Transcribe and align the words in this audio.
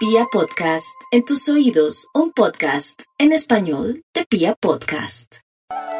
Pia 0.00 0.24
Podcast, 0.32 0.98
en 1.10 1.26
tus 1.26 1.46
oídos, 1.50 2.08
un 2.14 2.32
podcast 2.32 3.02
en 3.18 3.32
español 3.32 4.02
de 4.14 4.24
Pia 4.24 4.54
Podcast. 4.54 5.40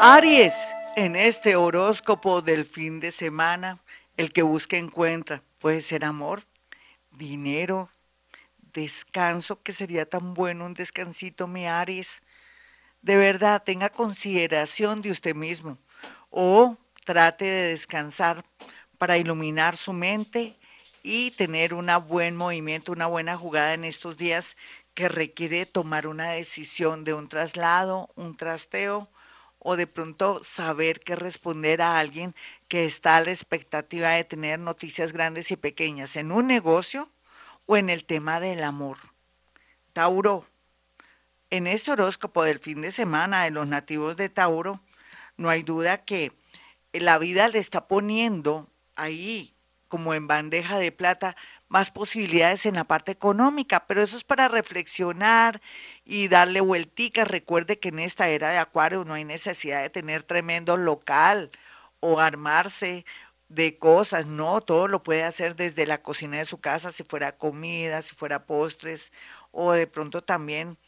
Aries, 0.00 0.54
en 0.96 1.16
este 1.16 1.54
horóscopo 1.54 2.40
del 2.40 2.64
fin 2.64 2.98
de 2.98 3.12
semana, 3.12 3.78
el 4.16 4.32
que 4.32 4.40
busca 4.40 4.78
encuentra. 4.78 5.42
Puede 5.58 5.82
ser 5.82 6.06
amor, 6.06 6.44
dinero, 7.10 7.90
descanso, 8.72 9.60
que 9.62 9.72
sería 9.72 10.06
tan 10.06 10.32
bueno 10.32 10.64
un 10.64 10.72
descansito, 10.72 11.46
mi 11.46 11.66
Aries. 11.66 12.22
De 13.02 13.18
verdad, 13.18 13.62
tenga 13.62 13.90
consideración 13.90 15.02
de 15.02 15.10
usted 15.10 15.34
mismo 15.34 15.76
o 16.30 16.78
trate 17.04 17.44
de 17.44 17.68
descansar 17.68 18.46
para 18.96 19.18
iluminar 19.18 19.76
su 19.76 19.92
mente 19.92 20.56
y 21.02 21.30
tener 21.32 21.74
un 21.74 21.90
buen 22.08 22.36
movimiento, 22.36 22.92
una 22.92 23.06
buena 23.06 23.36
jugada 23.36 23.74
en 23.74 23.84
estos 23.84 24.16
días 24.16 24.56
que 24.94 25.08
requiere 25.08 25.66
tomar 25.66 26.06
una 26.06 26.30
decisión 26.32 27.04
de 27.04 27.14
un 27.14 27.28
traslado, 27.28 28.10
un 28.16 28.36
trasteo 28.36 29.08
o 29.58 29.76
de 29.76 29.86
pronto 29.86 30.42
saber 30.42 31.00
qué 31.00 31.16
responder 31.16 31.82
a 31.82 31.98
alguien 31.98 32.34
que 32.68 32.84
está 32.84 33.16
a 33.16 33.20
la 33.24 33.30
expectativa 33.30 34.10
de 34.10 34.24
tener 34.24 34.58
noticias 34.58 35.12
grandes 35.12 35.50
y 35.50 35.56
pequeñas 35.56 36.16
en 36.16 36.32
un 36.32 36.46
negocio 36.46 37.10
o 37.66 37.76
en 37.76 37.90
el 37.90 38.04
tema 38.04 38.40
del 38.40 38.64
amor. 38.64 38.98
Tauro, 39.92 40.46
en 41.50 41.66
este 41.66 41.92
horóscopo 41.92 42.42
del 42.44 42.58
fin 42.58 42.80
de 42.80 42.90
semana 42.90 43.44
de 43.44 43.50
los 43.50 43.66
nativos 43.66 44.16
de 44.16 44.28
Tauro, 44.28 44.80
no 45.36 45.50
hay 45.50 45.62
duda 45.62 46.04
que 46.04 46.32
la 46.92 47.18
vida 47.18 47.48
le 47.48 47.58
está 47.58 47.86
poniendo 47.86 48.68
ahí 48.96 49.54
como 49.90 50.14
en 50.14 50.26
bandeja 50.28 50.78
de 50.78 50.92
plata 50.92 51.36
más 51.68 51.90
posibilidades 51.90 52.64
en 52.64 52.76
la 52.76 52.84
parte 52.84 53.12
económica, 53.12 53.86
pero 53.86 54.00
eso 54.00 54.16
es 54.16 54.24
para 54.24 54.48
reflexionar 54.48 55.60
y 56.06 56.28
darle 56.28 56.62
vueltica. 56.62 57.24
Recuerde 57.24 57.78
que 57.78 57.90
en 57.90 57.98
esta 57.98 58.28
era 58.28 58.50
de 58.50 58.58
Acuario 58.58 59.04
no 59.04 59.14
hay 59.14 59.24
necesidad 59.24 59.82
de 59.82 59.90
tener 59.90 60.22
tremendo 60.22 60.76
local 60.78 61.50
o 62.00 62.20
armarse 62.20 63.04
de 63.48 63.78
cosas, 63.78 64.26
no, 64.26 64.60
todo 64.60 64.86
lo 64.86 65.02
puede 65.02 65.24
hacer 65.24 65.56
desde 65.56 65.84
la 65.84 66.02
cocina 66.02 66.38
de 66.38 66.44
su 66.44 66.60
casa, 66.60 66.92
si 66.92 67.02
fuera 67.02 67.36
comida, 67.36 68.00
si 68.00 68.14
fuera 68.14 68.46
postres, 68.46 69.12
o 69.50 69.72
de 69.72 69.88
pronto 69.88 70.22
también 70.22 70.78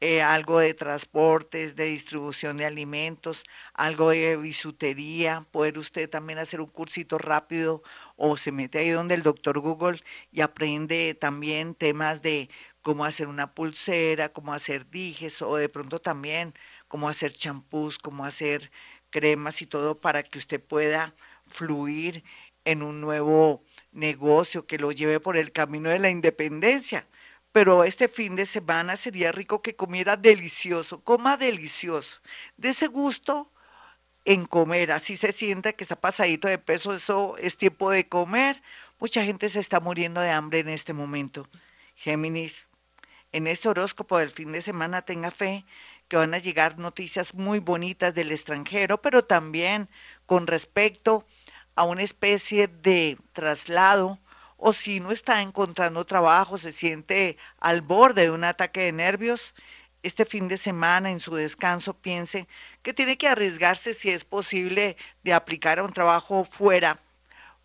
eh, 0.00 0.22
algo 0.22 0.58
de 0.60 0.74
transportes, 0.74 1.74
de 1.76 1.84
distribución 1.86 2.56
de 2.56 2.66
alimentos, 2.66 3.44
algo 3.74 4.10
de 4.10 4.36
bisutería, 4.36 5.46
poder 5.50 5.78
usted 5.78 6.08
también 6.08 6.38
hacer 6.38 6.60
un 6.60 6.68
cursito 6.68 7.18
rápido 7.18 7.82
o 8.16 8.36
se 8.36 8.52
mete 8.52 8.78
ahí 8.78 8.90
donde 8.90 9.14
el 9.14 9.22
doctor 9.22 9.58
Google 9.60 10.00
y 10.32 10.40
aprende 10.42 11.14
también 11.14 11.74
temas 11.74 12.22
de 12.22 12.48
cómo 12.82 13.04
hacer 13.04 13.26
una 13.28 13.54
pulsera, 13.54 14.28
cómo 14.32 14.52
hacer 14.54 14.88
dijes 14.90 15.42
o 15.42 15.56
de 15.56 15.68
pronto 15.68 16.00
también 16.00 16.54
cómo 16.88 17.08
hacer 17.08 17.32
champús, 17.32 17.98
cómo 17.98 18.24
hacer 18.24 18.70
cremas 19.10 19.62
y 19.62 19.66
todo 19.66 20.00
para 20.00 20.22
que 20.22 20.38
usted 20.38 20.62
pueda 20.62 21.14
fluir 21.46 22.24
en 22.64 22.82
un 22.82 23.00
nuevo 23.00 23.64
negocio 23.92 24.66
que 24.66 24.78
lo 24.78 24.92
lleve 24.92 25.20
por 25.20 25.36
el 25.36 25.52
camino 25.52 25.88
de 25.90 25.98
la 25.98 26.10
independencia. 26.10 27.06
Pero 27.52 27.84
este 27.84 28.08
fin 28.08 28.36
de 28.36 28.46
semana 28.46 28.96
sería 28.96 29.32
rico 29.32 29.62
que 29.62 29.76
comiera 29.76 30.16
delicioso, 30.16 31.02
coma 31.02 31.36
delicioso. 31.36 32.20
De 32.56 32.70
ese 32.70 32.86
gusto 32.86 33.50
en 34.24 34.44
comer, 34.44 34.92
así 34.92 35.16
se 35.16 35.32
sienta 35.32 35.72
que 35.72 35.84
está 35.84 35.96
pasadito 35.96 36.48
de 36.48 36.58
peso, 36.58 36.94
eso 36.94 37.36
es 37.38 37.56
tiempo 37.56 37.90
de 37.90 38.08
comer. 38.08 38.62
Mucha 38.98 39.24
gente 39.24 39.48
se 39.48 39.60
está 39.60 39.80
muriendo 39.80 40.20
de 40.20 40.30
hambre 40.30 40.58
en 40.60 40.68
este 40.68 40.92
momento. 40.92 41.48
Géminis, 41.96 42.66
en 43.32 43.46
este 43.46 43.68
horóscopo 43.68 44.18
del 44.18 44.30
fin 44.30 44.52
de 44.52 44.62
semana 44.62 45.02
tenga 45.02 45.30
fe 45.30 45.64
que 46.08 46.16
van 46.16 46.34
a 46.34 46.38
llegar 46.38 46.78
noticias 46.78 47.34
muy 47.34 47.58
bonitas 47.58 48.14
del 48.14 48.32
extranjero, 48.32 49.00
pero 49.00 49.24
también 49.24 49.88
con 50.26 50.46
respecto 50.46 51.26
a 51.74 51.84
una 51.84 52.02
especie 52.02 52.66
de 52.66 53.18
traslado 53.32 54.18
o 54.58 54.72
si 54.72 55.00
no 55.00 55.12
está 55.12 55.40
encontrando 55.40 56.04
trabajo, 56.04 56.58
se 56.58 56.72
siente 56.72 57.38
al 57.58 57.80
borde 57.80 58.22
de 58.22 58.30
un 58.30 58.44
ataque 58.44 58.80
de 58.80 58.92
nervios, 58.92 59.54
este 60.02 60.24
fin 60.24 60.48
de 60.48 60.56
semana 60.56 61.10
en 61.10 61.20
su 61.20 61.34
descanso 61.34 61.94
piense 61.94 62.46
que 62.82 62.92
tiene 62.92 63.16
que 63.16 63.28
arriesgarse 63.28 63.94
si 63.94 64.10
es 64.10 64.24
posible 64.24 64.96
de 65.22 65.32
aplicar 65.32 65.78
a 65.78 65.84
un 65.84 65.92
trabajo 65.92 66.44
fuera, 66.44 66.96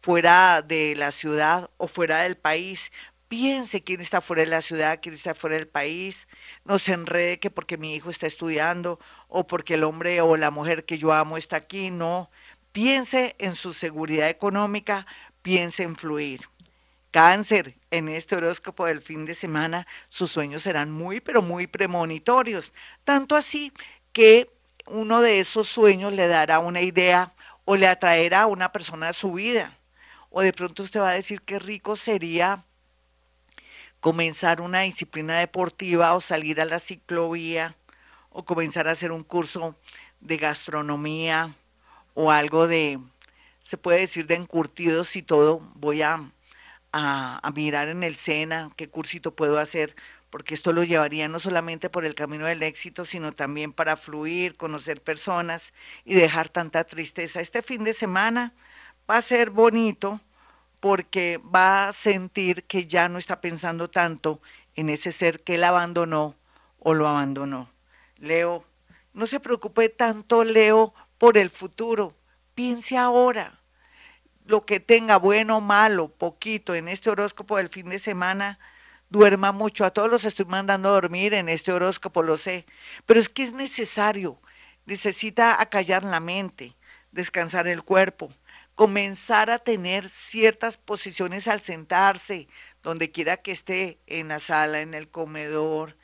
fuera 0.01 0.61
de 0.61 0.95
la 0.95 1.11
ciudad 1.11 1.69
o 1.77 1.87
fuera 1.87 2.21
del 2.21 2.37
país. 2.37 2.91
Piense 3.27 3.83
quién 3.83 4.01
está 4.01 4.21
fuera 4.21 4.41
de 4.43 4.49
la 4.49 4.61
ciudad, 4.61 4.99
quién 5.01 5.15
está 5.15 5.33
fuera 5.33 5.55
del 5.55 5.67
país. 5.67 6.27
No 6.65 6.77
se 6.79 6.93
enrede 6.93 7.39
que 7.39 7.49
porque 7.49 7.77
mi 7.77 7.95
hijo 7.95 8.09
está 8.09 8.27
estudiando 8.27 8.99
o 9.27 9.47
porque 9.47 9.75
el 9.75 9.83
hombre 9.83 10.21
o 10.21 10.37
la 10.37 10.51
mujer 10.51 10.85
que 10.85 10.97
yo 10.97 11.13
amo 11.13 11.37
está 11.37 11.57
aquí. 11.57 11.91
No. 11.91 12.29
Piense 12.71 13.35
en 13.39 13.55
su 13.55 13.73
seguridad 13.73 14.29
económica, 14.29 15.07
piense 15.41 15.83
en 15.83 15.95
fluir. 15.95 16.41
Cáncer, 17.13 17.75
en 17.91 18.09
este 18.09 18.35
horóscopo 18.35 18.87
del 18.87 18.99
fin 18.99 19.25
de 19.25 19.35
semana, 19.35 19.85
sus 20.09 20.31
sueños 20.31 20.63
serán 20.63 20.89
muy, 20.89 21.21
pero 21.21 21.43
muy 21.43 21.67
premonitorios. 21.67 22.73
Tanto 23.03 23.35
así 23.35 23.71
que 24.13 24.49
uno 24.87 25.21
de 25.21 25.39
esos 25.39 25.67
sueños 25.67 26.11
le 26.11 26.27
dará 26.27 26.57
una 26.57 26.81
idea 26.81 27.35
o 27.65 27.75
le 27.75 27.87
atraerá 27.87 28.41
a 28.41 28.47
una 28.47 28.71
persona 28.71 29.09
a 29.09 29.13
su 29.13 29.33
vida. 29.33 29.77
O 30.31 30.41
de 30.41 30.53
pronto 30.53 30.81
usted 30.81 31.01
va 31.01 31.11
a 31.11 31.13
decir 31.13 31.43
qué 31.43 31.59
rico 31.59 31.95
sería 31.95 32.65
comenzar 33.99 34.59
una 34.59 34.79
disciplina 34.79 35.37
deportiva 35.37 36.15
o 36.15 36.19
salir 36.19 36.59
a 36.59 36.65
la 36.65 36.79
ciclovía 36.79 37.77
o 38.31 38.43
comenzar 38.43 38.87
a 38.87 38.91
hacer 38.93 39.11
un 39.11 39.23
curso 39.23 39.75
de 40.19 40.37
gastronomía 40.37 41.53
o 42.15 42.31
algo 42.31 42.67
de, 42.67 42.99
se 43.61 43.77
puede 43.77 43.99
decir, 43.99 44.25
de 44.25 44.33
encurtidos 44.33 45.15
y 45.15 45.21
todo. 45.21 45.59
Voy 45.75 46.01
a 46.01 46.31
a, 46.93 47.51
mirar 47.55 47.89
en 47.89 48.03
el 48.03 48.15
SENA 48.15 48.69
qué 48.75 48.87
cursito 48.87 49.35
puedo 49.35 49.59
hacer, 49.59 49.95
porque 50.29 50.53
esto 50.53 50.71
lo 50.73 50.83
llevaría 50.83 51.27
no 51.27 51.39
solamente 51.39 51.89
por 51.89 52.05
el 52.05 52.15
camino 52.15 52.45
del 52.45 52.63
éxito, 52.63 53.03
sino 53.03 53.33
también 53.33 53.73
para 53.73 53.97
fluir, 53.97 54.55
conocer 54.55 55.01
personas 55.01 55.73
y 56.05 56.13
dejar 56.13 56.49
tanta 56.49 56.83
tristeza. 56.85 57.41
Este 57.41 57.61
fin 57.61 57.83
de 57.83 57.93
semana 57.93 58.53
va 59.09 59.17
a 59.17 59.21
ser 59.21 59.49
bonito 59.49 60.21
porque 60.79 61.39
va 61.53 61.89
a 61.89 61.93
sentir 61.93 62.63
que 62.65 62.85
ya 62.85 63.09
no 63.09 63.17
está 63.17 63.41
pensando 63.41 63.89
tanto 63.89 64.41
en 64.75 64.89
ese 64.89 65.11
ser 65.11 65.43
que 65.43 65.55
él 65.55 65.63
abandonó 65.63 66.35
o 66.79 66.93
lo 66.93 67.07
abandonó. 67.07 67.69
Leo, 68.17 68.65
no 69.13 69.27
se 69.27 69.39
preocupe 69.39 69.89
tanto, 69.89 70.43
Leo, 70.43 70.93
por 71.17 71.37
el 71.37 71.49
futuro. 71.49 72.15
Piense 72.55 72.97
ahora 72.97 73.62
lo 74.45 74.65
que 74.65 74.79
tenga, 74.79 75.17
bueno 75.17 75.61
malo, 75.61 76.09
poquito, 76.09 76.75
en 76.75 76.87
este 76.87 77.09
horóscopo 77.09 77.57
del 77.57 77.69
fin 77.69 77.89
de 77.89 77.99
semana, 77.99 78.59
duerma 79.09 79.51
mucho. 79.51 79.85
A 79.85 79.91
todos 79.91 80.09
los 80.09 80.25
estoy 80.25 80.45
mandando 80.45 80.89
a 80.89 80.93
dormir 80.93 81.33
en 81.33 81.49
este 81.49 81.71
horóscopo, 81.71 82.23
lo 82.23 82.37
sé. 82.37 82.65
Pero 83.05 83.19
es 83.19 83.29
que 83.29 83.43
es 83.43 83.53
necesario. 83.53 84.39
Necesita 84.85 85.61
acallar 85.61 86.03
la 86.03 86.19
mente, 86.19 86.75
descansar 87.11 87.67
el 87.67 87.83
cuerpo, 87.83 88.33
comenzar 88.75 89.49
a 89.49 89.59
tener 89.59 90.09
ciertas 90.09 90.77
posiciones 90.77 91.47
al 91.47 91.61
sentarse, 91.61 92.47
donde 92.81 93.11
quiera 93.11 93.37
que 93.37 93.51
esté, 93.51 93.99
en 94.07 94.27
la 94.27 94.39
sala, 94.39 94.81
en 94.81 94.93
el 94.93 95.09
comedor, 95.09 95.95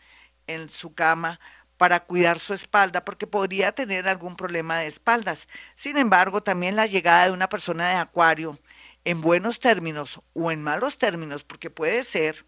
en 0.47 0.69
su 0.69 0.93
cama, 0.93 1.39
para 1.79 2.01
cuidar 2.01 2.39
su 2.39 2.53
espalda 2.53 3.05
porque 3.05 3.25
podría 3.25 3.71
tener 3.71 4.09
algún 4.09 4.35
problema 4.35 4.79
de 4.79 4.87
espaldas. 4.87 5.47
Sin 5.75 5.97
embargo, 5.97 6.43
también 6.43 6.75
la 6.75 6.87
llegada 6.87 7.27
de 7.27 7.31
una 7.31 7.47
persona 7.47 7.87
de 7.87 7.95
acuario 7.95 8.59
en 9.05 9.21
buenos 9.21 9.61
términos 9.61 10.19
o 10.33 10.51
en 10.51 10.61
malos 10.61 10.97
términos, 10.97 11.45
porque 11.45 11.69
puede 11.69 12.03
ser 12.03 12.45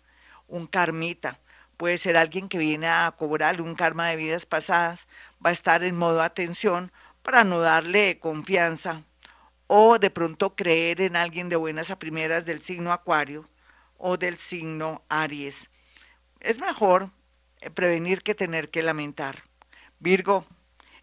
un 0.49 0.67
karmita, 0.67 1.39
puede 1.77 1.97
ser 1.97 2.17
alguien 2.17 2.49
que 2.49 2.57
viene 2.57 2.89
a 2.89 3.09
cobrarle 3.17 3.61
un 3.61 3.73
karma 3.73 4.09
de 4.09 4.17
vidas 4.17 4.45
pasadas, 4.45 5.07
va 5.43 5.51
a 5.51 5.53
estar 5.53 5.81
en 5.85 5.95
modo 5.95 6.21
atención 6.21 6.91
para 7.21 7.45
no 7.45 7.59
darle 7.59 8.19
confianza 8.19 9.05
o 9.67 9.97
de 9.97 10.09
pronto 10.09 10.57
creer 10.57 10.99
en 10.99 11.15
alguien 11.15 11.47
de 11.47 11.55
buenas 11.55 11.89
a 11.89 11.97
primeras 11.97 12.43
del 12.43 12.61
signo 12.61 12.91
acuario 12.91 13.47
o 13.97 14.17
del 14.17 14.37
signo 14.37 15.05
Aries. 15.07 15.69
Es 16.41 16.59
mejor 16.59 17.11
prevenir 17.69 18.23
que 18.23 18.35
tener 18.35 18.69
que 18.69 18.81
lamentar. 18.81 19.43
Virgo, 19.99 20.45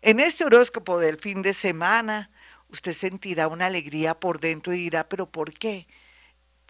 en 0.03 0.21
este 0.21 0.45
horóscopo 0.45 0.99
del 0.99 1.19
fin 1.19 1.43
de 1.43 1.53
semana, 1.53 2.31
usted 2.69 2.93
sentirá 2.93 3.49
una 3.49 3.67
alegría 3.67 4.19
por 4.19 4.41
dentro 4.41 4.73
y 4.73 4.79
dirá, 4.79 5.09
pero 5.09 5.31
¿por 5.31 5.53
qué? 5.53 5.87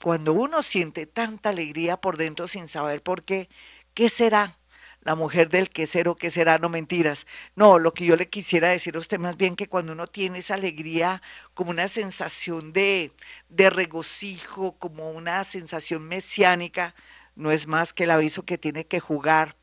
Cuando 0.03 0.33
uno 0.33 0.63
siente 0.63 1.07
tanta 1.07 1.51
alegría 1.51 2.01
por 2.01 2.17
dentro 2.17 2.47
sin 2.47 2.69
saber 2.69 3.03
por 3.03 3.25
qué, 3.25 3.49
¿qué 3.95 4.09
será? 4.09 4.59
La 5.01 5.15
mujer 5.15 5.49
del 5.49 5.69
qué 5.69 5.87
ser 5.87 6.09
o 6.09 6.17
qué 6.17 6.31
será, 6.31 6.59
no 6.59 6.69
mentiras. 6.69 7.27
No, 7.55 7.79
lo 7.79 7.95
que 7.95 8.05
yo 8.05 8.17
le 8.17 8.29
quisiera 8.29 8.69
decir 8.69 8.97
a 8.97 9.01
usted 9.01 9.19
más 9.19 9.37
bien 9.37 9.57
que 9.57 9.69
cuando 9.69 9.93
uno 9.93 10.07
tiene 10.07 10.39
esa 10.39 10.55
alegría 10.55 11.23
como 11.55 11.71
una 11.71 11.89
sensación 11.89 12.73
de, 12.73 13.13
de 13.49 13.71
regocijo, 13.71 14.77
como 14.79 15.11
una 15.11 15.45
sensación 15.45 16.07
mesiánica, 16.09 16.95
no 17.37 17.51
es 17.51 17.67
más 17.67 17.93
que 17.93 18.05
el 18.05 18.11
aviso 18.11 18.45
que 18.45 18.59
tiene 18.59 18.87
que 18.87 19.01
jugar 19.01 19.58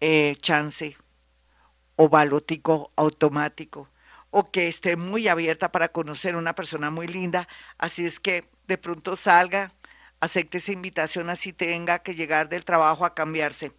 eh, 0.00 0.34
chance 0.40 0.96
o 1.96 2.08
balotico 2.08 2.92
automático 2.96 3.88
o 4.30 4.50
que 4.50 4.68
esté 4.68 4.96
muy 4.96 5.28
abierta 5.28 5.72
para 5.72 5.88
conocer 5.88 6.36
una 6.36 6.54
persona 6.54 6.90
muy 6.90 7.06
linda. 7.08 7.48
Así 7.78 8.06
es 8.06 8.20
que 8.20 8.44
de 8.66 8.78
pronto 8.78 9.16
salga, 9.16 9.74
acepte 10.20 10.58
esa 10.58 10.72
invitación 10.72 11.30
así 11.30 11.52
tenga 11.52 12.00
que 12.00 12.14
llegar 12.14 12.48
del 12.48 12.64
trabajo 12.64 13.04
a 13.04 13.14
cambiarse. 13.14 13.72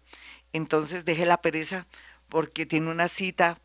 Entonces 0.52 1.04
deje 1.04 1.26
la 1.26 1.40
pereza 1.40 1.86
porque 2.28 2.66
tiene 2.66 2.90
una 2.90 3.08
cita 3.08 3.58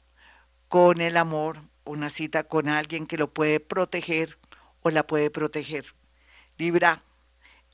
con 0.70 1.02
el 1.02 1.18
amor, 1.18 1.62
una 1.86 2.10
cita 2.10 2.44
con 2.46 2.70
alguien 2.70 3.08
que 3.08 3.18
lo 3.18 3.34
puede 3.34 3.60
proteger 3.60 4.40
o 4.82 4.90
la 4.90 5.06
puede 5.06 5.30
proteger. 5.30 5.86
Libra, 6.58 7.04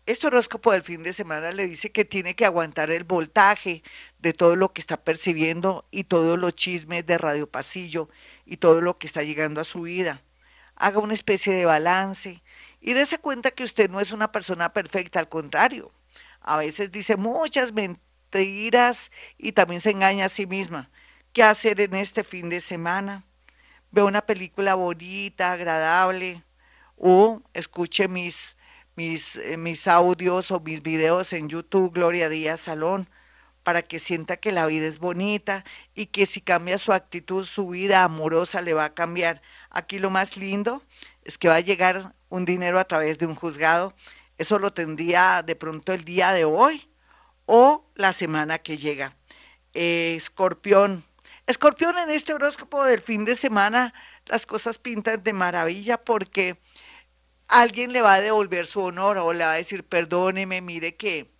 este 0.06 0.28
horóscopo 0.28 0.74
del 0.74 0.84
fin 0.84 1.02
de 1.02 1.14
semana 1.14 1.52
le 1.52 1.66
dice 1.66 1.92
que 1.92 2.04
tiene 2.04 2.36
que 2.36 2.46
aguantar 2.46 2.92
el 2.92 3.06
voltaje 3.06 3.84
de 4.20 4.34
todo 4.34 4.58
lo 4.58 4.74
que 4.74 4.82
está 4.82 4.98
percibiendo 4.98 5.86
y 5.92 6.04
todos 6.04 6.38
los 6.38 6.56
chismes 6.56 7.06
de 7.06 7.18
Radio 7.18 7.50
Pasillo 7.50 8.10
y 8.46 8.58
todo 8.58 8.82
lo 8.82 8.98
que 8.98 9.08
está 9.08 9.24
llegando 9.24 9.62
a 9.62 9.66
su 9.66 9.84
vida. 9.84 10.22
Haga 10.76 11.00
una 11.00 11.14
especie 11.14 11.54
de 11.54 11.66
balance 11.66 12.42
y 12.82 12.94
dése 12.94 13.18
cuenta 13.18 13.52
que 13.52 13.64
usted 13.64 13.90
no 13.90 14.02
es 14.02 14.12
una 14.12 14.32
persona 14.32 14.74
perfecta, 14.74 15.20
al 15.20 15.30
contrario. 15.30 15.92
A 16.42 16.58
veces 16.58 16.92
dice 16.92 17.16
muchas 17.16 17.72
mentiras 17.72 19.10
y 19.38 19.54
también 19.54 19.80
se 19.80 19.92
engaña 19.92 20.26
a 20.26 20.30
sí 20.30 20.46
misma. 20.48 20.90
¿Qué 21.32 21.44
hacer 21.44 21.80
en 21.80 21.96
este 21.96 22.26
fin 22.26 22.50
de 22.50 22.60
semana? 22.60 23.24
Ve 23.92 24.04
una 24.04 24.26
película 24.26 24.76
bonita, 24.76 25.54
agradable 25.54 26.44
o 26.98 27.42
escuche 27.54 28.10
mis 28.10 28.58
mis, 28.96 29.38
eh, 29.38 29.58
mis 29.58 29.88
audios 29.88 30.52
o 30.52 30.60
mis 30.60 30.82
videos 30.82 31.34
en 31.34 31.50
YouTube, 31.50 31.94
Gloria 31.94 32.30
Díaz 32.30 32.62
Salón, 32.62 33.10
para 33.64 33.82
que 33.82 34.00
sienta 34.00 34.38
que 34.38 34.52
la 34.52 34.66
vida 34.66 34.86
es 34.86 35.00
bonita 35.00 35.64
y 35.96 36.08
que 36.08 36.26
si 36.26 36.42
cambia 36.42 36.78
su 36.78 36.92
actitud, 36.94 37.46
su 37.46 37.70
vida 37.70 38.04
amorosa 38.04 38.62
le 38.62 38.74
va 38.74 38.86
a 38.86 38.94
cambiar. 38.94 39.42
Aquí 39.70 40.00
lo 40.00 40.10
más 40.10 40.38
lindo 40.38 40.84
es 41.24 41.38
que 41.38 41.48
va 41.48 41.56
a 41.56 41.62
llegar 41.62 42.14
un 42.30 42.46
dinero 42.46 42.80
a 42.80 42.86
través 42.86 43.18
de 43.20 43.26
un 43.26 43.36
juzgado. 43.36 43.96
Eso 44.38 44.60
lo 44.60 44.74
tendría 44.74 45.44
de 45.44 45.56
pronto 45.56 45.94
el 45.94 46.04
día 46.04 46.34
de 46.34 46.46
hoy 46.46 46.90
o 47.46 47.86
la 47.96 48.14
semana 48.14 48.60
que 48.60 48.78
llega. 48.78 49.16
Escorpión. 49.74 51.06
Escorpión 51.48 51.98
en 51.98 52.10
este 52.10 52.34
horóscopo 52.34 52.84
del 52.86 53.02
fin 53.02 53.26
de 53.26 53.36
semana, 53.36 53.94
las 54.28 54.46
cosas 54.46 54.78
pintan 54.78 55.24
de 55.24 55.34
maravilla 55.34 55.98
porque 55.98 56.58
alguien 57.48 57.94
le 57.94 58.02
va 58.02 58.16
a 58.16 58.22
devolver 58.22 58.66
su 58.66 58.82
honor 58.82 59.18
o 59.18 59.34
le 59.34 59.44
va 59.44 59.54
a 59.54 59.58
decir, 59.58 59.84
perdóneme, 59.84 60.62
mire 60.62 60.96
que 60.96 61.34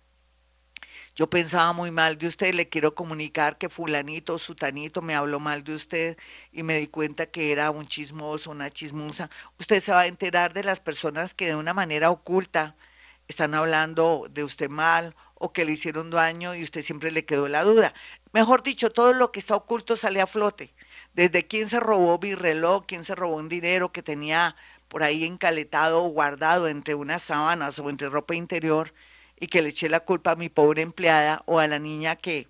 yo 1.16 1.30
pensaba 1.30 1.72
muy 1.72 1.92
mal 1.92 2.18
de 2.18 2.26
usted, 2.26 2.54
le 2.54 2.68
quiero 2.68 2.96
comunicar 2.96 3.56
que 3.56 3.68
fulanito, 3.68 4.36
sutanito 4.36 5.00
me 5.00 5.14
habló 5.14 5.38
mal 5.38 5.62
de 5.62 5.76
usted 5.76 6.18
y 6.50 6.64
me 6.64 6.78
di 6.78 6.88
cuenta 6.88 7.26
que 7.26 7.52
era 7.52 7.70
un 7.70 7.86
chismoso, 7.86 8.50
una 8.50 8.70
chismosa. 8.70 9.30
Usted 9.60 9.80
se 9.80 9.92
va 9.92 10.00
a 10.00 10.06
enterar 10.08 10.52
de 10.54 10.64
las 10.64 10.80
personas 10.80 11.32
que 11.32 11.46
de 11.46 11.54
una 11.54 11.72
manera 11.72 12.10
oculta 12.10 12.74
están 13.28 13.54
hablando 13.54 14.26
de 14.28 14.42
usted 14.42 14.68
mal 14.68 15.14
o 15.34 15.52
que 15.52 15.64
le 15.64 15.72
hicieron 15.72 16.10
daño 16.10 16.56
y 16.56 16.64
usted 16.64 16.82
siempre 16.82 17.12
le 17.12 17.24
quedó 17.24 17.48
la 17.48 17.62
duda. 17.62 17.94
Mejor 18.32 18.64
dicho, 18.64 18.90
todo 18.90 19.12
lo 19.12 19.30
que 19.30 19.38
está 19.38 19.54
oculto 19.54 19.96
sale 19.96 20.20
a 20.20 20.26
flote. 20.26 20.74
Desde 21.12 21.46
quién 21.46 21.68
se 21.68 21.78
robó 21.78 22.18
mi 22.20 22.34
reloj, 22.34 22.86
quién 22.88 23.04
se 23.04 23.14
robó 23.14 23.36
un 23.36 23.48
dinero 23.48 23.92
que 23.92 24.02
tenía 24.02 24.56
por 24.94 25.02
ahí 25.02 25.24
encaletado 25.24 26.04
o 26.04 26.08
guardado 26.10 26.68
entre 26.68 26.94
unas 26.94 27.20
sábanas 27.20 27.80
o 27.80 27.90
entre 27.90 28.08
ropa 28.08 28.36
interior 28.36 28.94
y 29.40 29.48
que 29.48 29.60
le 29.60 29.70
eché 29.70 29.88
la 29.88 29.98
culpa 29.98 30.30
a 30.30 30.36
mi 30.36 30.48
pobre 30.48 30.82
empleada 30.82 31.42
o 31.46 31.58
a 31.58 31.66
la 31.66 31.80
niña 31.80 32.14
que 32.14 32.46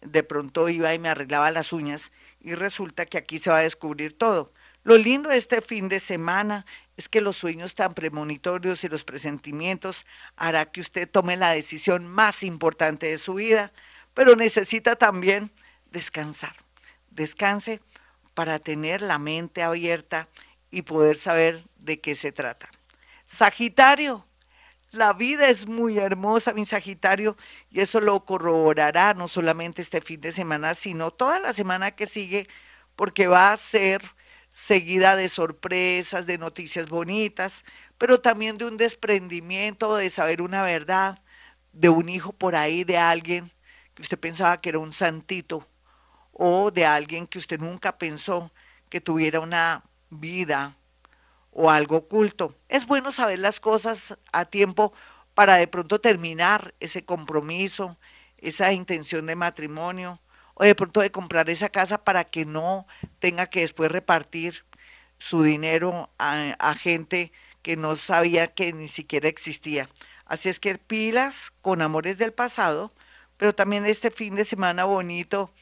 de 0.00 0.22
pronto 0.22 0.70
iba 0.70 0.94
y 0.94 0.98
me 0.98 1.10
arreglaba 1.10 1.50
las 1.50 1.74
uñas 1.74 2.10
y 2.40 2.54
resulta 2.54 3.04
que 3.04 3.18
aquí 3.18 3.38
se 3.38 3.50
va 3.50 3.58
a 3.58 3.64
descubrir 3.64 4.16
todo. 4.16 4.50
Lo 4.82 4.96
lindo 4.96 5.28
de 5.28 5.36
este 5.36 5.60
fin 5.60 5.90
de 5.90 6.00
semana 6.00 6.64
es 6.96 7.10
que 7.10 7.20
los 7.20 7.36
sueños 7.36 7.74
tan 7.74 7.92
premonitorios 7.92 8.82
y 8.82 8.88
los 8.88 9.04
presentimientos 9.04 10.06
hará 10.36 10.64
que 10.64 10.80
usted 10.80 11.06
tome 11.06 11.36
la 11.36 11.50
decisión 11.50 12.06
más 12.08 12.44
importante 12.44 13.08
de 13.08 13.18
su 13.18 13.34
vida, 13.34 13.74
pero 14.14 14.36
necesita 14.36 14.96
también 14.96 15.52
descansar. 15.90 16.56
Descanse 17.10 17.82
para 18.32 18.58
tener 18.58 19.02
la 19.02 19.18
mente 19.18 19.62
abierta 19.62 20.30
y 20.74 20.82
poder 20.82 21.16
saber 21.16 21.64
de 21.76 22.00
qué 22.00 22.14
se 22.14 22.32
trata. 22.32 22.68
Sagitario, 23.24 24.26
la 24.90 25.12
vida 25.12 25.48
es 25.48 25.66
muy 25.66 25.98
hermosa, 25.98 26.52
mi 26.52 26.66
Sagitario, 26.66 27.36
y 27.70 27.80
eso 27.80 28.00
lo 28.00 28.24
corroborará 28.24 29.14
no 29.14 29.28
solamente 29.28 29.82
este 29.82 30.00
fin 30.00 30.20
de 30.20 30.32
semana, 30.32 30.74
sino 30.74 31.10
toda 31.10 31.38
la 31.38 31.52
semana 31.52 31.92
que 31.92 32.06
sigue, 32.06 32.48
porque 32.96 33.26
va 33.26 33.52
a 33.52 33.56
ser 33.56 34.02
seguida 34.52 35.16
de 35.16 35.28
sorpresas, 35.28 36.26
de 36.26 36.38
noticias 36.38 36.88
bonitas, 36.88 37.64
pero 37.98 38.20
también 38.20 38.58
de 38.58 38.66
un 38.66 38.76
desprendimiento, 38.76 39.96
de 39.96 40.10
saber 40.10 40.42
una 40.42 40.62
verdad, 40.62 41.22
de 41.72 41.88
un 41.88 42.08
hijo 42.08 42.32
por 42.32 42.56
ahí, 42.56 42.84
de 42.84 42.98
alguien 42.98 43.52
que 43.94 44.02
usted 44.02 44.18
pensaba 44.18 44.60
que 44.60 44.70
era 44.70 44.78
un 44.78 44.92
santito, 44.92 45.68
o 46.32 46.70
de 46.70 46.84
alguien 46.84 47.26
que 47.26 47.38
usted 47.38 47.60
nunca 47.60 47.96
pensó 47.96 48.52
que 48.90 49.00
tuviera 49.00 49.40
una 49.40 49.84
vida 50.20 50.76
o 51.50 51.70
algo 51.70 51.96
oculto. 51.98 52.56
Es 52.68 52.86
bueno 52.86 53.12
saber 53.12 53.38
las 53.38 53.60
cosas 53.60 54.18
a 54.32 54.44
tiempo 54.44 54.92
para 55.34 55.56
de 55.56 55.66
pronto 55.66 56.00
terminar 56.00 56.74
ese 56.80 57.04
compromiso, 57.04 57.96
esa 58.38 58.72
intención 58.72 59.26
de 59.26 59.36
matrimonio, 59.36 60.20
o 60.54 60.64
de 60.64 60.74
pronto 60.74 61.00
de 61.00 61.10
comprar 61.10 61.50
esa 61.50 61.68
casa 61.68 62.04
para 62.04 62.24
que 62.24 62.46
no 62.46 62.86
tenga 63.18 63.46
que 63.46 63.60
después 63.60 63.90
repartir 63.90 64.64
su 65.18 65.42
dinero 65.42 66.10
a, 66.18 66.74
gente 66.74 67.32
que 67.62 67.76
no 67.76 67.96
sabía 67.96 68.48
que 68.48 68.72
ni 68.72 68.88
siquiera 68.88 69.28
existía. 69.28 69.88
Así 70.26 70.48
es 70.48 70.60
que 70.60 70.78
pilas 70.78 71.52
con 71.60 71.82
amores 71.82 72.18
del 72.18 72.32
pasado, 72.32 72.92
pero 73.36 73.54
también 73.54 73.86
este 73.86 74.10
fin 74.10 74.36
de 74.36 74.44
semana 74.44 74.84
bonito 74.84 75.52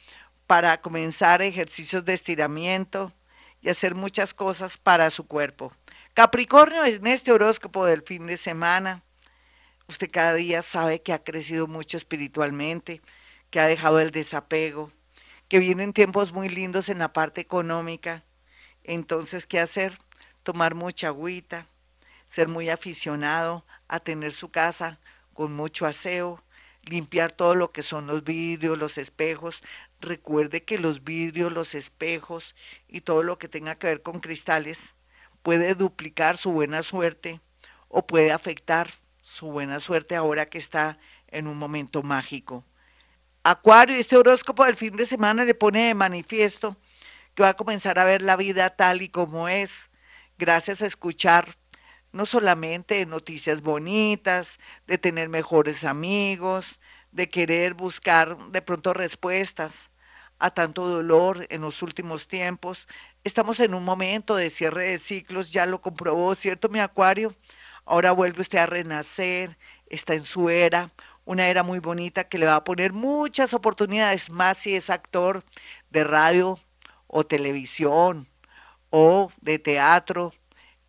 para 0.47 0.81
comenzar 0.81 1.43
ejercicios 1.43 2.05
de 2.05 2.15
estiramiento 2.15 3.13
y 3.63 3.71
hacer 3.71 3.95
muchas 3.95 4.35
cosas 4.35 4.77
para 4.77 5.09
su 5.11 5.27
cuerpo. 5.27 5.73
Capricornio, 6.15 6.85
en 6.85 7.07
este 7.07 7.33
horóscopo 7.33 7.87
del 7.87 8.03
fin 8.03 8.27
de 8.27 8.37
semana, 8.37 9.03
usted 9.89 10.11
cada 10.11 10.35
día 10.35 10.61
sabe 10.61 11.01
que 11.01 11.13
ha 11.13 11.23
crecido 11.23 11.67
mucho 11.67 11.97
espiritualmente, 11.97 13.01
que 13.51 13.61
ha 13.61 13.67
dejado 13.67 14.01
el 14.01 14.11
desapego, 14.11 14.93
que 15.49 15.59
vienen 15.59 15.93
tiempos 15.93 16.33
muy 16.33 16.49
lindos 16.49 16.89
en 16.89 16.99
la 16.99 17.13
parte 17.13 17.41
económica. 17.41 18.25
Entonces, 18.85 19.47
¿qué 19.47 19.61
hacer? 19.61 19.97
Tomar 20.43 20.75
mucha 20.75 21.09
agüita, 21.09 21.67
ser 22.27 22.49
muy 22.49 22.69
aficionado 22.69 23.65
a 23.89 24.01
tener 24.01 24.33
su 24.33 24.51
casa 24.51 24.99
con 25.35 25.53
mucho 25.53 25.87
aseo, 25.87 26.43
limpiar 26.83 27.33
todo 27.33 27.55
lo 27.55 27.73
que 27.73 27.83
son 27.83 28.07
los 28.07 28.25
vidrios, 28.25 28.79
los 28.79 28.99
espejos. 28.99 29.63
Recuerde 30.03 30.65
que 30.65 30.79
los 30.79 31.05
vidrios, 31.05 31.53
los 31.53 31.77
espejos 31.77 32.57
y 32.89 33.03
todo 33.03 33.23
lo 33.23 33.39
que 33.39 33.49
tenga 33.49 33.77
que 33.77 33.87
ver 33.87 34.03
con 34.03 34.19
cristales 34.19 34.97
puede 35.45 35.77
duplicar 35.77 36.37
su 36.37 36.51
buena 36.51 36.83
suerte 36.83 37.41
o 37.87 38.05
puede 38.05 38.33
afectar 38.33 38.91
su 39.23 39.47
buena 39.53 39.79
suerte 39.79 40.17
ahora 40.17 40.47
que 40.47 40.59
está 40.59 40.99
en 41.29 41.47
un 41.47 41.57
momento 41.57 42.03
mágico. 42.03 42.65
Acuario, 43.45 43.95
este 43.95 44.17
horóscopo 44.17 44.65
del 44.65 44.75
fin 44.75 44.97
de 44.97 45.07
semana 45.07 45.45
le 45.45 45.55
pone 45.55 45.87
de 45.87 45.95
manifiesto 45.95 46.77
que 47.37 47.45
va 47.45 47.51
a 47.51 47.57
comenzar 47.57 48.01
a 48.01 48.05
ver 48.05 48.23
la 48.23 48.37
vida 48.37 48.71
tal 48.71 49.03
y 49.03 49.09
como 49.09 49.49
es, 49.49 49.89
gracias 50.37 50.83
a 50.83 50.87
escuchar 50.87 51.57
no 52.11 52.27
solamente 52.27 53.07
noticias 53.07 53.63
bonitas, 53.63 54.59
de 54.89 54.99
tener 54.99 55.29
mejores 55.29 55.85
amigos, 55.85 56.81
de 57.13 57.31
querer 57.31 57.75
buscar 57.75 58.37
de 58.51 58.63
pronto 58.63 58.93
respuestas 58.95 59.92
a 60.43 60.51
tanto 60.51 60.87
dolor 60.87 61.47
en 61.51 61.63
los 61.63 61.83
últimos 61.83 62.29
tiempos, 62.29 62.89
Estamos 63.25 63.61
en 63.61 63.75
un 63.75 63.85
momento 63.85 64.35
de 64.35 64.51
cierre 64.51 64.83
de 64.91 64.99
ciclos, 64.99 65.53
ya 65.53 65.65
lo 65.65 65.81
comprobó, 65.81 66.35
¿cierto, 66.35 66.69
mi 66.69 66.81
acuario? 66.81 67.37
Ahora 67.85 68.11
vuelve 68.11 68.41
usted 68.41 68.59
a 68.59 68.67
renacer, 68.67 69.57
está 69.87 70.15
en 70.15 70.25
su 70.25 70.51
era, 70.51 70.91
una 71.25 71.47
era 71.47 71.63
muy 71.63 71.79
bonita 71.79 72.25
que 72.25 72.39
le 72.39 72.47
va 72.47 72.57
a 72.57 72.65
poner 72.65 72.93
muchas 72.93 73.55
oportunidades 73.55 74.29
más 74.29 74.59
si 74.59 74.75
es 74.75 74.91
actor 74.91 75.45
de 75.91 76.03
radio 76.03 76.59
o 77.07 77.25
televisión 77.25 78.27
o 78.91 79.31
de 79.41 79.61
teatro, 79.61 80.33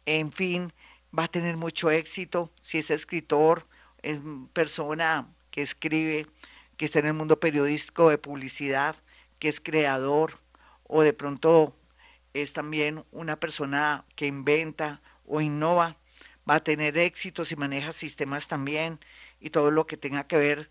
en 0.07 0.31
fin, 0.31 0.73
va 1.17 1.25
a 1.25 1.27
tener 1.27 1.55
mucho 1.55 1.91
éxito 1.91 2.51
si 2.61 2.79
es 2.79 2.89
escritor, 2.89 3.67
es 4.01 4.19
persona 4.53 5.27
que 5.51 5.61
escribe, 5.61 6.25
que 6.77 6.85
está 6.85 6.97
en 6.97 7.05
el 7.05 7.13
mundo 7.13 7.39
periodístico 7.39 8.09
de 8.09 8.17
publicidad, 8.17 8.95
que 9.43 9.49
es 9.49 9.59
creador 9.59 10.39
o 10.83 11.01
de 11.01 11.11
pronto 11.11 11.75
es 12.33 12.53
también 12.53 13.03
una 13.11 13.41
persona 13.41 14.05
que 14.15 14.25
inventa 14.25 15.01
o 15.25 15.41
innova, 15.41 15.97
va 16.49 16.55
a 16.55 16.63
tener 16.63 16.97
éxito 16.97 17.43
si 17.43 17.57
maneja 17.57 17.91
sistemas 17.91 18.47
también 18.47 19.01
y 19.41 19.49
todo 19.49 19.69
lo 19.69 19.85
que 19.85 19.97
tenga 19.97 20.27
que 20.27 20.37
ver, 20.37 20.69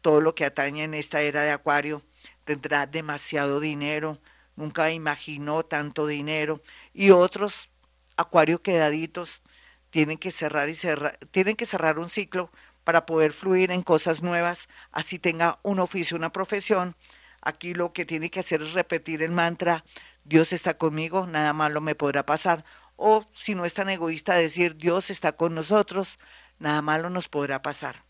todo 0.00 0.20
lo 0.20 0.34
que 0.34 0.44
atañe 0.44 0.82
en 0.82 0.94
esta 0.94 1.22
era 1.22 1.42
de 1.44 1.52
Acuario, 1.52 2.02
tendrá 2.42 2.88
demasiado 2.88 3.60
dinero, 3.60 4.18
nunca 4.56 4.90
imaginó 4.90 5.62
tanto 5.62 6.08
dinero 6.08 6.60
y 6.92 7.10
otros 7.10 7.70
Acuario 8.16 8.62
quedaditos 8.62 9.42
tienen 9.90 10.18
que 10.18 10.32
cerrar 10.32 10.68
y 10.68 10.74
cerrar, 10.74 11.20
tienen 11.30 11.54
que 11.54 11.66
cerrar 11.66 12.00
un 12.00 12.08
ciclo 12.08 12.50
para 12.82 13.06
poder 13.06 13.32
fluir 13.32 13.70
en 13.70 13.84
cosas 13.84 14.24
nuevas, 14.24 14.68
así 14.90 15.20
tenga 15.20 15.60
un 15.62 15.78
oficio, 15.78 16.16
una 16.16 16.32
profesión. 16.32 16.96
Aquí 17.42 17.74
lo 17.74 17.92
que 17.92 18.06
tiene 18.06 18.30
que 18.30 18.40
hacer 18.40 18.62
es 18.62 18.72
repetir 18.72 19.22
el 19.22 19.32
mantra, 19.32 19.84
Dios 20.24 20.52
está 20.52 20.78
conmigo, 20.78 21.26
nada 21.26 21.52
malo 21.52 21.80
me 21.80 21.94
podrá 21.94 22.24
pasar. 22.24 22.64
O 22.96 23.26
si 23.34 23.54
no 23.54 23.64
es 23.64 23.74
tan 23.74 23.90
egoísta 23.90 24.34
decir, 24.34 24.76
Dios 24.76 25.10
está 25.10 25.32
con 25.32 25.54
nosotros, 25.54 26.18
nada 26.58 26.80
malo 26.82 27.10
nos 27.10 27.28
podrá 27.28 27.60
pasar. 27.60 28.04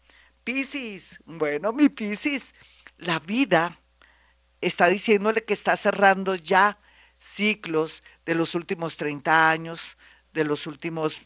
Piscis, 0.44 1.20
bueno, 1.24 1.72
mi 1.72 1.88
Piscis, 1.88 2.54
la 2.98 3.18
vida 3.20 3.80
está 4.60 4.88
diciéndole 4.88 5.44
que 5.44 5.54
está 5.54 5.76
cerrando 5.76 6.34
ya 6.34 6.78
ciclos 7.18 8.02
de 8.26 8.34
los 8.34 8.54
últimos 8.54 8.96
30 8.96 9.50
años, 9.50 9.96
de 10.32 10.44
los 10.44 10.66
últimos, 10.66 11.20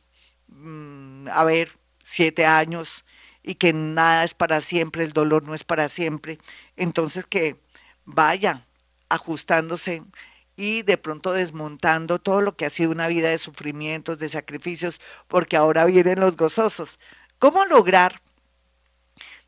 mm, 0.48 1.28
a 1.28 1.44
ver, 1.44 1.70
siete 2.02 2.46
años, 2.46 3.04
y 3.42 3.54
que 3.54 3.72
nada 3.72 4.24
es 4.24 4.34
para 4.34 4.60
siempre, 4.60 5.04
el 5.04 5.12
dolor 5.12 5.44
no 5.44 5.54
es 5.54 5.64
para 5.64 5.88
siempre. 5.88 6.38
Entonces 6.76 7.26
que 7.26 7.56
vaya 8.06 8.64
ajustándose 9.08 10.02
y 10.56 10.82
de 10.82 10.96
pronto 10.96 11.32
desmontando 11.32 12.18
todo 12.18 12.40
lo 12.40 12.56
que 12.56 12.64
ha 12.64 12.70
sido 12.70 12.90
una 12.90 13.08
vida 13.08 13.28
de 13.28 13.38
sufrimientos, 13.38 14.18
de 14.18 14.28
sacrificios, 14.28 15.00
porque 15.28 15.56
ahora 15.56 15.84
vienen 15.84 16.20
los 16.20 16.36
gozosos. 16.36 16.98
¿Cómo 17.38 17.66
lograr 17.66 18.22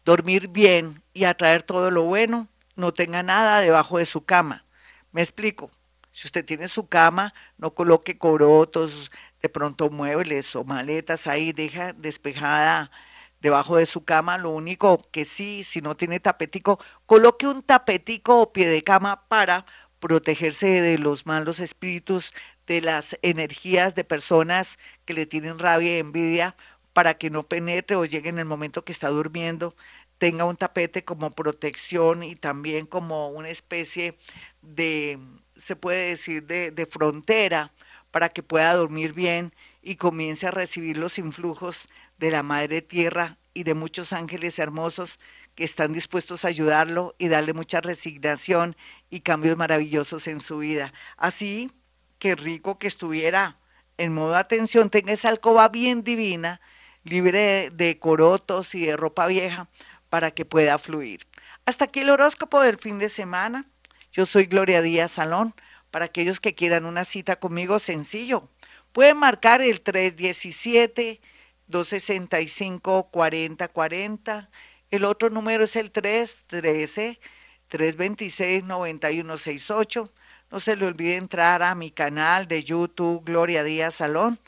dormir 0.05 0.49
bien 0.49 1.03
y 1.15 1.25
atraer 1.25 1.63
todo 1.63 1.91
lo 1.91 2.03
bueno? 2.03 2.49
No 2.77 2.93
tenga 2.93 3.23
nada 3.23 3.61
debajo 3.61 3.99
de 3.99 4.05
su 4.05 4.25
cama. 4.25 4.65
Me 5.13 5.23
explico. 5.23 5.71
Si 6.13 6.27
usted 6.27 6.45
tiene 6.45 6.69
su 6.69 6.89
cama, 6.89 7.33
no 7.59 7.75
coloque 7.75 8.19
corotos, 8.19 9.11
de 9.41 9.49
pronto 9.49 9.89
muebles 9.89 10.55
o 10.57 10.65
maletas 10.65 11.27
ahí, 11.27 11.53
deja 11.53 11.93
despejada 11.93 12.91
debajo 13.41 13.77
de 13.77 13.87
su 13.87 14.05
cama. 14.05 14.39
Lo 14.39 14.51
único 14.51 15.03
que 15.11 15.25
sí, 15.25 15.65
si 15.65 15.81
no 15.81 15.97
tiene 15.97 16.21
tapetico, 16.21 16.79
coloque 17.07 17.47
un 17.47 17.63
tapetico 17.63 18.41
o 18.43 18.53
pie 18.53 18.69
de 18.69 18.83
cama 18.85 19.27
para 19.29 19.67
protegerse 20.01 20.67
de 20.81 20.99
los 20.99 21.27
malos 21.27 21.61
espíritus, 21.61 22.33
de 22.67 22.81
las 22.81 23.19
energías 23.23 23.95
de 23.95 24.05
personas 24.05 24.79
que 25.05 25.15
le 25.15 25.27
tienen 25.27 25.59
rabia 25.59 25.97
y 25.97 26.01
envidia, 26.01 26.57
para 26.93 27.15
que 27.15 27.31
no 27.31 27.45
penetre 27.45 27.97
o 27.97 28.05
llegue 28.05 28.29
en 28.29 28.39
el 28.39 28.45
momento 28.45 28.85
que 28.85 28.93
está 28.93 29.09
durmiendo, 29.09 29.75
tenga 30.19 30.45
un 30.45 30.57
tapete 30.57 31.05
como 31.05 31.31
protección 31.31 32.23
y 32.25 32.35
también 32.37 32.87
como 32.87 33.29
una 33.29 33.51
especie 33.51 34.19
de, 34.63 35.19
se 35.57 35.77
puede 35.77 36.09
decir, 36.11 36.45
de, 36.47 36.71
de 36.73 36.87
frontera 36.87 37.73
para 38.11 38.29
que 38.31 38.43
pueda 38.43 38.75
dormir 38.75 39.13
bien 39.13 39.55
y 39.89 39.97
comience 39.97 40.47
a 40.47 40.51
recibir 40.51 40.99
los 40.99 41.19
influjos 41.19 41.89
de 42.19 42.31
la 42.31 42.43
Madre 42.43 42.83
Tierra 42.83 43.39
y 43.55 43.63
de 43.63 43.73
muchos 43.73 44.13
ángeles 44.13 44.59
hermosos 44.59 45.19
que 45.55 45.65
están 45.65 45.95
dispuestos 45.95 46.45
a 46.45 46.49
ayudarlo 46.49 47.15
y 47.17 47.29
darle 47.29 47.55
mucha 47.55 47.81
resignación 47.81 48.77
y 49.09 49.21
cambios 49.21 49.57
maravillosos 49.57 50.27
en 50.29 50.41
su 50.41 50.59
vida. 50.59 50.93
Así 51.17 51.73
que 52.19 52.37
rico 52.37 52.79
que 52.79 52.87
estuviera 52.87 53.57
en 53.97 54.13
modo 54.13 54.35
atención, 54.35 54.91
tenga 54.91 55.15
esa 55.15 55.31
alcoba 55.31 55.71
bien 55.71 56.05
divina, 56.05 56.61
libre 57.05 57.71
de 57.71 57.99
corotos 57.99 58.75
y 58.75 58.85
de 58.85 58.95
ropa 58.95 59.27
vieja, 59.27 59.71
para 60.11 60.33
que 60.33 60.45
pueda 60.45 60.79
fluir. 60.79 61.27
Hasta 61.65 61.87
aquí 61.87 62.01
el 62.01 62.11
horóscopo 62.11 62.61
del 62.61 62.77
fin 62.77 62.99
de 62.99 63.09
semana. 63.09 63.65
Yo 64.13 64.27
soy 64.27 64.45
Gloria 64.45 64.83
Díaz 64.83 65.13
Salón. 65.13 65.55
Para 65.91 66.05
aquellos 66.05 66.41
que 66.41 66.55
quieran 66.55 66.85
una 66.85 67.07
cita 67.07 67.37
conmigo, 67.37 67.79
sencillo. 67.79 68.51
Pueden 68.93 69.17
marcar 69.17 69.61
el 69.63 69.81
317 69.81 71.21
265 71.67 73.11
4040. 73.11 74.51
El 74.91 75.05
otro 75.05 75.31
número 75.31 75.65
es 75.65 75.77
el 75.77 75.91
313 75.91 77.21
326 77.69 78.65
9168. 78.65 80.13
No 80.51 80.61
se 80.61 80.77
le 80.77 80.87
olvide 80.87 81.17
entrar 81.17 81.63
a 81.63 81.75
mi 81.75 81.91
canal 81.91 82.49
de 82.49 82.65
YouTube 82.65 83.23
Gloria 83.25 83.63
Díaz 83.63 83.97
Salón 83.97 84.41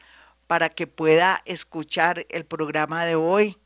para 0.47 0.70
que 0.70 0.87
pueda 0.87 1.42
escuchar 1.44 2.26
el 2.30 2.44
programa 2.44 3.04
de 3.04 3.14
hoy, 3.14 3.59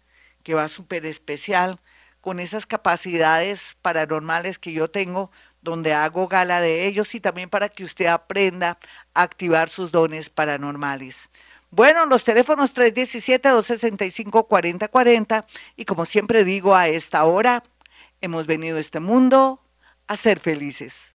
que 0.43 0.55
va 0.55 0.69
súper 0.69 1.07
especial, 1.07 1.81
con 2.21 2.41
esas 2.41 2.67
capacidades 2.67 3.77
paranormales 3.81 4.59
que 4.59 4.73
yo 4.73 4.89
tengo, 4.89 5.31
donde 5.65 5.95
hago 5.95 6.29
gala 6.29 6.61
de 6.61 6.87
ellos 6.87 7.13
y 7.17 7.21
también 7.21 7.51
para 7.51 7.69
que 7.69 7.83
usted 7.83 8.07
aprenda 8.07 8.79
a 9.15 9.23
activar 9.23 9.69
sus 9.69 9.91
dones 9.91 10.31
paranormales. 10.31 11.29
Bueno, 11.71 12.07
los 12.07 12.23
teléfonos 12.23 12.77
317-265-4040 12.77 15.45
y 15.75 15.85
como 15.85 16.05
siempre 16.05 16.45
digo 16.45 16.77
a 16.77 16.87
esta 16.87 17.25
hora, 17.25 17.65
hemos 18.21 18.47
venido 18.47 18.77
a 18.77 18.81
este 18.81 19.01
mundo 19.01 19.61
a 20.07 20.17
ser 20.17 20.39
felices. 20.39 21.13